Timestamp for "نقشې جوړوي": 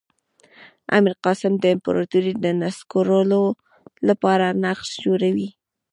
4.63-5.49